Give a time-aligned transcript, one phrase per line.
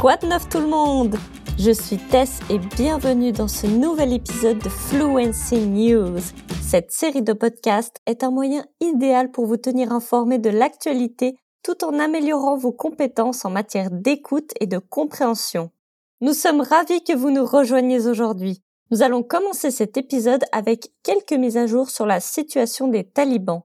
[0.00, 1.16] Quoi de neuf tout le monde?
[1.58, 6.20] Je suis Tess et bienvenue dans ce nouvel épisode de Fluency News.
[6.62, 11.84] Cette série de podcasts est un moyen idéal pour vous tenir informé de l'actualité tout
[11.84, 15.70] en améliorant vos compétences en matière d'écoute et de compréhension.
[16.22, 18.62] Nous sommes ravis que vous nous rejoigniez aujourd'hui.
[18.90, 23.64] Nous allons commencer cet épisode avec quelques mises à jour sur la situation des talibans.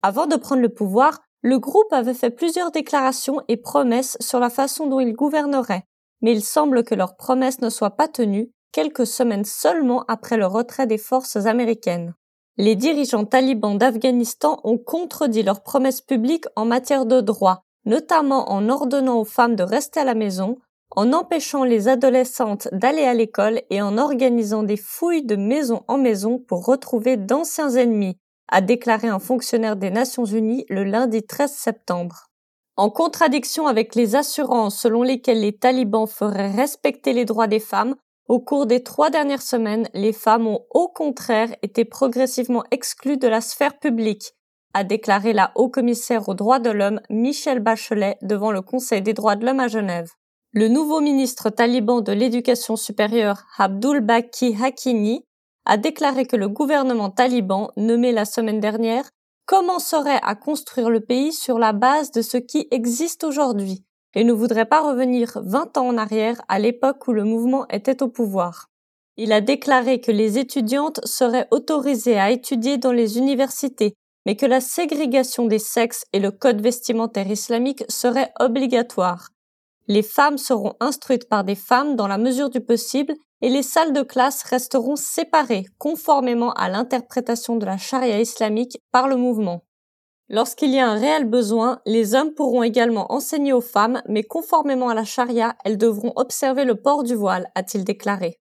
[0.00, 4.48] Avant de prendre le pouvoir, le groupe avait fait plusieurs déclarations et promesses sur la
[4.48, 5.84] façon dont il gouvernerait,
[6.20, 10.46] mais il semble que leurs promesses ne soient pas tenues quelques semaines seulement après le
[10.46, 12.14] retrait des forces américaines.
[12.58, 18.68] Les dirigeants talibans d'Afghanistan ont contredit leurs promesses publiques en matière de droits, notamment en
[18.68, 20.58] ordonnant aux femmes de rester à la maison,
[20.94, 25.98] en empêchant les adolescentes d'aller à l'école et en organisant des fouilles de maison en
[25.98, 28.18] maison pour retrouver d'anciens ennemis,
[28.52, 32.28] a déclaré un fonctionnaire des Nations Unies le lundi 13 septembre.
[32.76, 37.96] En contradiction avec les assurances selon lesquelles les talibans feraient respecter les droits des femmes,
[38.28, 43.26] au cours des trois dernières semaines, les femmes ont au contraire été progressivement exclues de
[43.26, 44.34] la sphère publique,
[44.74, 49.36] a déclaré la haut-commissaire aux droits de l'homme Michel Bachelet devant le Conseil des droits
[49.36, 50.10] de l'homme à Genève.
[50.52, 55.24] Le nouveau ministre taliban de l'éducation supérieure Abdul Baki Hakini
[55.64, 59.08] a déclaré que le gouvernement taliban, nommé la semaine dernière,
[59.46, 64.32] commencerait à construire le pays sur la base de ce qui existe aujourd'hui et ne
[64.32, 68.68] voudrait pas revenir 20 ans en arrière à l'époque où le mouvement était au pouvoir.
[69.16, 73.94] Il a déclaré que les étudiantes seraient autorisées à étudier dans les universités,
[74.26, 79.28] mais que la ségrégation des sexes et le code vestimentaire islamique seraient obligatoires.
[79.92, 83.12] Les femmes seront instruites par des femmes dans la mesure du possible
[83.42, 89.06] et les salles de classe resteront séparées conformément à l'interprétation de la charia islamique par
[89.06, 89.64] le mouvement.
[90.30, 94.88] Lorsqu'il y a un réel besoin, les hommes pourront également enseigner aux femmes, mais conformément
[94.88, 98.38] à la charia, elles devront observer le port du voile, a-t-il déclaré.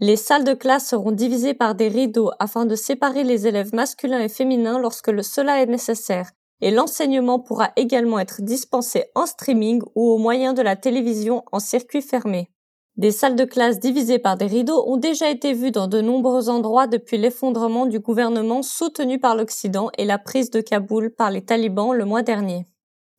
[0.00, 4.18] Les salles de classe seront divisées par des rideaux afin de séparer les élèves masculins
[4.18, 10.10] et féminins lorsque cela est nécessaire, et l'enseignement pourra également être dispensé en streaming ou
[10.10, 12.50] au moyen de la télévision en circuit fermé.
[12.96, 16.48] Des salles de classe divisées par des rideaux ont déjà été vues dans de nombreux
[16.48, 21.44] endroits depuis l'effondrement du gouvernement soutenu par l'Occident et la prise de Kaboul par les
[21.44, 22.66] talibans le mois dernier.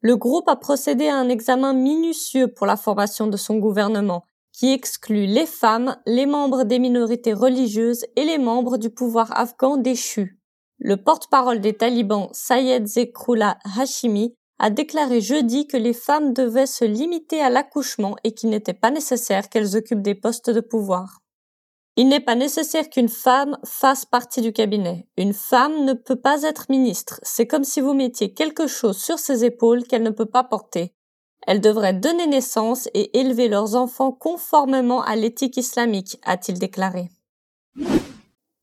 [0.01, 4.73] Le groupe a procédé à un examen minutieux pour la formation de son gouvernement, qui
[4.73, 10.38] exclut les femmes, les membres des minorités religieuses et les membres du pouvoir afghan déchu.
[10.79, 16.85] Le porte-parole des talibans, Sayed Zekrullah Hashimi, a déclaré jeudi que les femmes devaient se
[16.85, 21.19] limiter à l'accouchement et qu'il n'était pas nécessaire qu'elles occupent des postes de pouvoir.
[21.95, 25.07] Il n'est pas nécessaire qu'une femme fasse partie du cabinet.
[25.17, 27.19] Une femme ne peut pas être ministre.
[27.23, 30.93] C'est comme si vous mettiez quelque chose sur ses épaules qu'elle ne peut pas porter.
[31.45, 37.09] Elles devraient donner naissance et élever leurs enfants conformément à l'éthique islamique, a-t-il déclaré.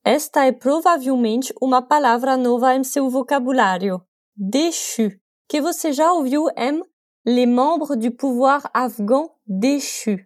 [0.09, 4.01] Esta é provavelmente uma palavra nova em seu vocabulário.
[4.37, 5.11] Déchu
[5.49, 6.81] que você já ouviu M,
[7.27, 10.17] les membres du pouvoir afghan déchu.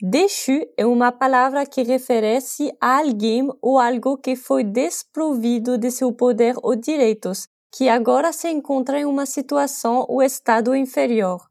[0.00, 6.12] Déchu é uma palavra que refere-se a alguém ou algo que foi desprovido de seu
[6.12, 11.42] poder ou direitos, que agora se encontra em uma situação ou estado inferior.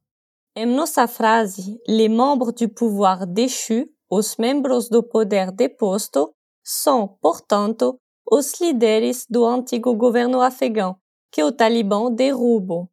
[0.55, 6.33] Em nossa frase, les membres du pouvoir déchu, os membros do poder deposto,
[6.63, 10.95] são, portanto, os líderes do antigo governo afegão,
[11.31, 12.89] que o Talibã derrubou.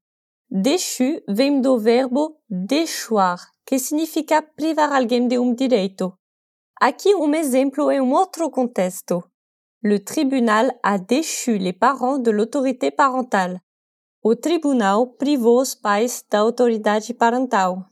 [0.51, 6.13] Déchu vem do verbo deixar, que significa privar alguém de um direito.
[6.81, 9.23] Aqui um exemplo em um outro contexto.
[9.83, 13.61] Le tribunal a déchu les parents de l'autorité parentale.
[14.23, 17.87] O tribunal privou os pais da autoridade parental.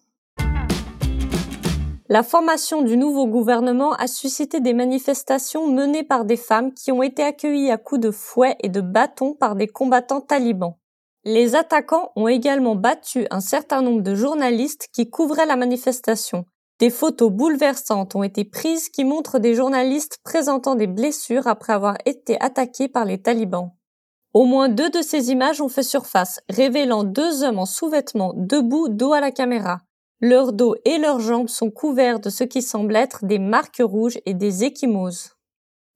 [2.11, 7.03] La formation du nouveau gouvernement a suscité des manifestations menées par des femmes qui ont
[7.03, 10.77] été accueillies à coups de fouet et de bâton par des combattants talibans.
[11.25, 16.47] Les attaquants ont également battu un certain nombre de journalistes qui couvraient la manifestation.
[16.78, 21.99] Des photos bouleversantes ont été prises qui montrent des journalistes présentant des blessures après avoir
[22.07, 23.72] été attaqués par les talibans.
[24.33, 28.89] Au moins deux de ces images ont fait surface, révélant deux hommes en sous-vêtements debout
[28.89, 29.81] dos à la caméra.
[30.20, 34.18] Leur dos et leurs jambes sont couverts de ce qui semble être des marques rouges
[34.26, 35.36] et des échymoses.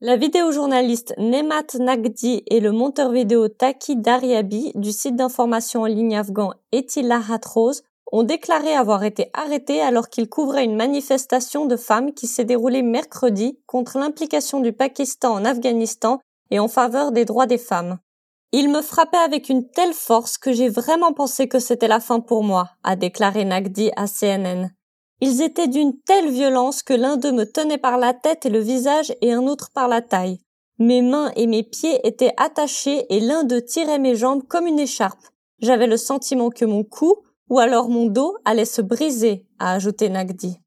[0.00, 6.16] La vidéojournaliste Nemat Nagdi et le monteur vidéo Taki Dariabi du site d'information en ligne
[6.16, 7.82] afghan Etila Hatrose
[8.12, 12.82] ont déclaré avoir été arrêtés alors qu'ils couvraient une manifestation de femmes qui s'est déroulée
[12.82, 16.20] mercredi contre l'implication du Pakistan en Afghanistan
[16.52, 17.98] et en faveur des droits des femmes.
[18.54, 22.20] Il me frappait avec une telle force que j'ai vraiment pensé que c'était la fin
[22.20, 24.68] pour moi, a déclaré Nagdi à CNN.
[25.22, 28.58] Ils étaient d'une telle violence que l'un d'eux me tenait par la tête et le
[28.58, 30.40] visage et un autre par la taille.
[30.78, 34.80] Mes mains et mes pieds étaient attachés et l'un d'eux tirait mes jambes comme une
[34.80, 35.24] écharpe.
[35.60, 37.14] J'avais le sentiment que mon cou,
[37.48, 40.58] ou alors mon dos, allait se briser, a ajouté Nagdi.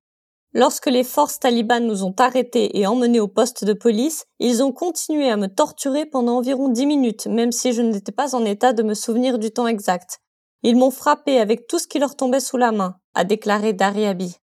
[0.57, 4.71] Lorsque les forces talibanes nous ont arrêtés et emmenés au poste de police, ils ont
[4.71, 8.71] continué à me torturer pendant environ dix minutes, même si je n'étais pas en état
[8.71, 10.21] de me souvenir du temps exact.
[10.63, 14.37] Ils m'ont frappé avec tout ce qui leur tombait sous la main, a déclaré Dariabi.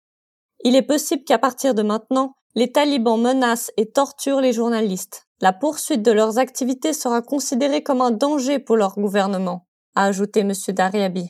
[0.63, 5.27] Il est possible qu'à partir de maintenant, les talibans menacent et torturent les journalistes.
[5.41, 10.39] La poursuite de leurs activités sera considérée comme un danger pour leur gouvernement, a ajouté
[10.39, 10.53] M.
[10.69, 11.29] Dariabi.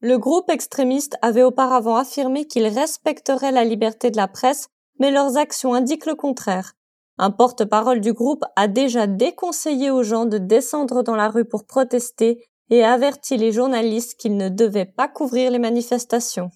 [0.00, 5.36] Le groupe extrémiste avait auparavant affirmé qu'il respecterait la liberté de la presse, mais leurs
[5.36, 6.74] actions indiquent le contraire.
[7.18, 11.64] Un porte-parole du groupe a déjà déconseillé aux gens de descendre dans la rue pour
[11.64, 16.50] protester et a averti les journalistes qu'ils ne devaient pas couvrir les manifestations.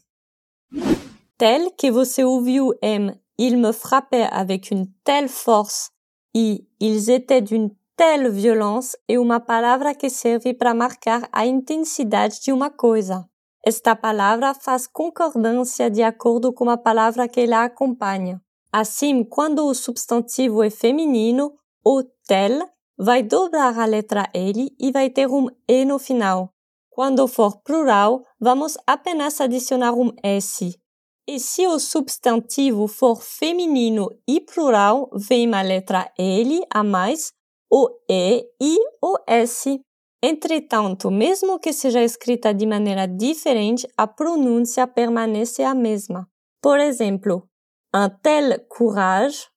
[1.39, 5.93] Tel que você ouviu M, ils me frappaient avec une telle force
[6.37, 12.41] e ils étaient d'une telle violence é uma palavra que serve para marcar a intensidade
[12.43, 13.30] de uma coisa.
[13.65, 18.41] Esta palavra faz concordância de acordo com a palavra que la acompanha.
[18.73, 21.53] Assim, quando o substantivo é feminino,
[21.85, 22.67] o tel
[22.97, 26.53] vai dobrar a letra L e vai ter um E no final.
[26.89, 30.79] Quando for plural, vamos apenas adicionar um S.
[31.27, 37.33] E se o substantivo for feminino e plural, vem a letra L a mais,
[37.71, 39.81] o E e o S.
[40.23, 46.29] Entretanto, mesmo que seja escrita de maneira diferente, a pronúncia permanece a mesma.
[46.61, 47.49] Por exemplo,
[47.95, 49.49] un tel courage,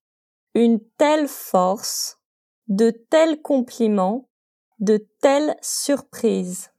[0.55, 2.15] une telle force,
[2.65, 4.29] de tels compliments,
[4.79, 6.69] de telles surprises.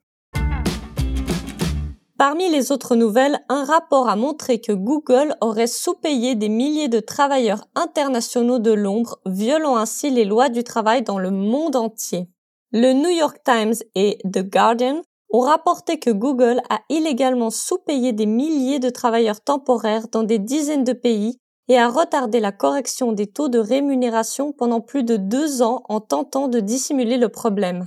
[2.17, 7.01] Parmi les autres nouvelles, un rapport a montré que Google aurait sous-payé des milliers de
[7.01, 12.31] travailleurs internationaux de l'ombre, violant ainsi les lois du travail dans le monde entier.
[12.77, 18.27] Le New York Times et The Guardian ont rapporté que Google a illégalement sous-payé des
[18.27, 21.39] milliers de travailleurs temporaires dans des dizaines de pays
[21.69, 26.01] et a retardé la correction des taux de rémunération pendant plus de deux ans en
[26.01, 27.87] tentant de dissimuler le problème.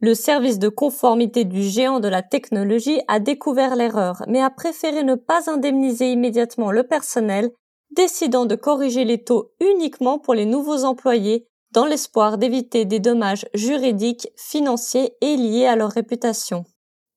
[0.00, 5.04] Le service de conformité du géant de la technologie a découvert l'erreur, mais a préféré
[5.04, 7.50] ne pas indemniser immédiatement le personnel,
[7.90, 13.46] décidant de corriger les taux uniquement pour les nouveaux employés, dans l'espoir d'éviter des dommages
[13.54, 16.64] juridiques, financiers et liés à leur réputation.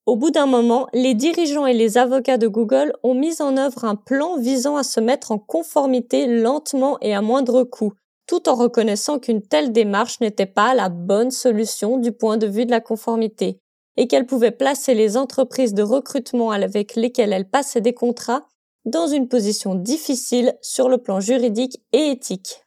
[0.06, 3.86] Au bout d'un moment, les dirigeants et les avocats de Google ont mis en œuvre
[3.86, 7.94] un plan visant à se mettre en conformité lentement et à moindre coût,
[8.28, 12.66] tout en reconnaissant qu'une telle démarche n'était pas la bonne solution du point de vue
[12.66, 13.60] de la conformité,
[13.98, 18.46] et qu'elle pouvait placer les entreprises de recrutement avec lesquelles elle passait des contrats
[18.86, 22.65] dans une position difficile sur le plan juridique et éthique.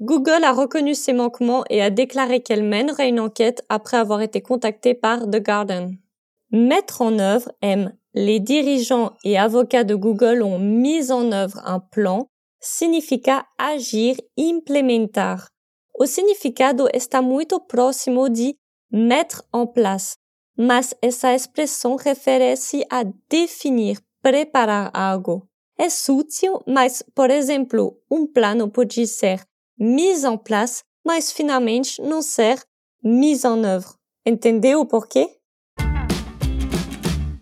[0.00, 4.40] Google a reconnu ces manquements et a déclaré qu'elle mènerait une enquête après avoir été
[4.40, 5.96] contactée par The Garden.
[6.52, 7.92] Mettre en œuvre M.
[8.14, 12.28] Les dirigeants et avocats de Google ont mis en œuvre un plan
[12.60, 15.48] significa agir, implementar.
[15.94, 18.56] O significado está muito próximo de
[18.90, 20.16] mettre en place,
[20.56, 25.48] mas essa expressão refere-se a definir, preparar algo.
[25.76, 29.47] É sutil, mas, por exemplo, um plano pode ser
[29.78, 32.62] mis en place, mas finalmente não ser
[33.02, 33.94] mis en œuvre.
[34.26, 35.28] Entendeu o porquê?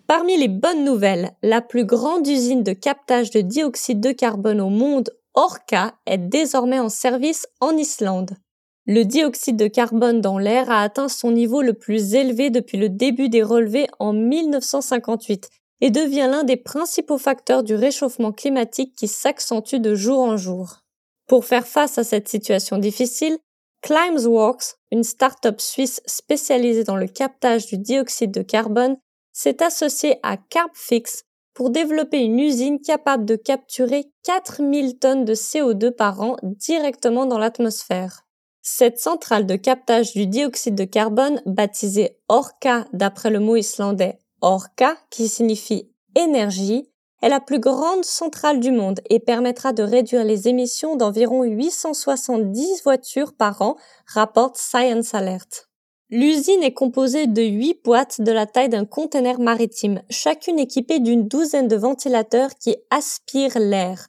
[0.07, 4.69] Parmi les bonnes nouvelles, la plus grande usine de captage de dioxyde de carbone au
[4.69, 8.37] monde, Orca, est désormais en service en Islande.
[8.85, 12.87] Le dioxyde de carbone dans l'air a atteint son niveau le plus élevé depuis le
[12.87, 15.49] début des relevés en 1958
[15.81, 20.86] et devient l'un des principaux facteurs du réchauffement climatique qui s'accentue de jour en jour.
[21.27, 23.37] Pour faire face à cette situation difficile,
[23.81, 28.97] Climesworks, une start-up suisse spécialisée dans le captage du dioxyde de carbone,
[29.33, 35.91] s'est associé à Carbfix pour développer une usine capable de capturer 4000 tonnes de CO2
[35.91, 38.25] par an directement dans l'atmosphère.
[38.61, 44.97] Cette centrale de captage du dioxyde de carbone, baptisée Orca d'après le mot islandais Orca,
[45.09, 46.89] qui signifie énergie,
[47.21, 52.83] est la plus grande centrale du monde et permettra de réduire les émissions d'environ 870
[52.83, 55.67] voitures par an, rapporte Science Alert.
[56.09, 61.27] L'usine est composée de huit boîtes de la taille d'un conteneur maritime, chacune équipée d'une
[61.27, 64.07] douzaine de ventilateurs qui aspirent l'air.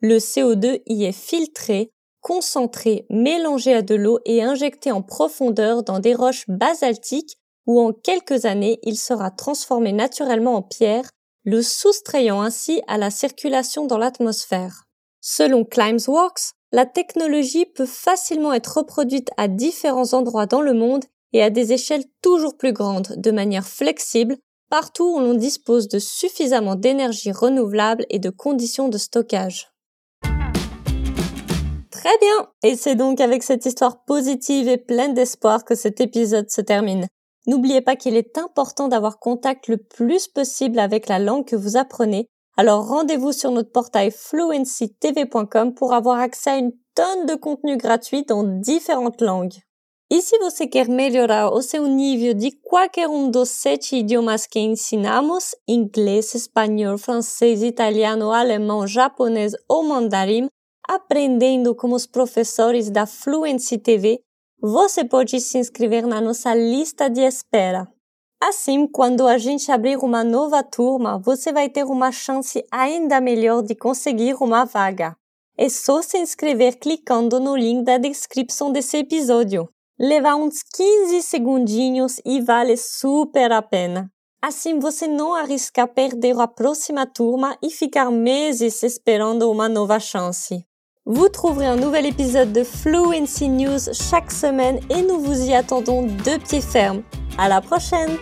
[0.00, 6.00] Le CO2 y est filtré, concentré, mélangé à de l'eau et injecté en profondeur dans
[6.00, 11.08] des roches basaltiques où en quelques années il sera transformé naturellement en pierre
[11.44, 14.84] le soustrayant ainsi à la circulation dans l'atmosphère.
[15.20, 21.42] Selon Climbsworks, la technologie peut facilement être reproduite à différents endroits dans le monde et
[21.42, 24.36] à des échelles toujours plus grandes, de manière flexible,
[24.70, 29.72] partout où l'on dispose de suffisamment d'énergie renouvelable et de conditions de stockage.
[31.90, 36.50] Très bien, et c'est donc avec cette histoire positive et pleine d'espoir que cet épisode
[36.50, 37.06] se termine.
[37.48, 41.78] N'oubliez pas qu'il est important d'avoir contact le plus possible avec la langue que vous
[41.78, 42.26] apprenez,
[42.58, 48.24] alors rendez-vous sur notre portail fluencytv.com pour avoir accès à une tonne de contenu gratuit
[48.24, 49.56] dans différentes langues.
[50.10, 55.54] E se você quer melhorar o seu nível de qualquer um dos idiomas que ensinamos,
[55.66, 60.48] inglês, espanhol, francês, italiano, alemão, japonês ou mandarim,
[60.86, 64.20] aprendendo com os professores da Fluency TV,
[64.60, 67.86] você pode se inscrever na nossa lista de espera.
[68.40, 73.62] Assim, quando a gente abrir uma nova turma, você vai ter uma chance ainda melhor
[73.62, 75.16] de conseguir uma vaga.
[75.56, 79.68] É só se inscrever clicando no link da descrição desse episódio.
[79.98, 84.08] Leva uns 15 segundinhos e vale super a pena.
[84.40, 90.64] Assim você não arrisca perder a próxima turma e ficar meses esperando uma nova chance.
[91.10, 96.02] Vous trouverez un nouvel épisode de Fluency News chaque semaine et nous vous y attendons
[96.02, 97.00] de pied ferme.
[97.38, 98.18] À la prochaine!